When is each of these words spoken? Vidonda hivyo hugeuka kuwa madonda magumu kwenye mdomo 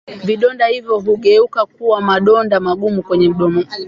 Vidonda 0.25 0.67
hivyo 0.67 0.99
hugeuka 0.99 1.65
kuwa 1.65 2.01
madonda 2.01 2.59
magumu 2.59 3.03
kwenye 3.03 3.29
mdomo 3.29 3.63